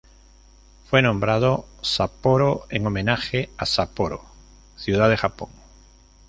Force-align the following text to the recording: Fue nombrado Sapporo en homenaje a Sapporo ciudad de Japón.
Fue 0.89 1.03
nombrado 1.03 1.67
Sapporo 1.83 2.65
en 2.71 2.87
homenaje 2.87 3.51
a 3.55 3.67
Sapporo 3.67 4.25
ciudad 4.75 5.09
de 5.11 5.17
Japón. 5.17 5.49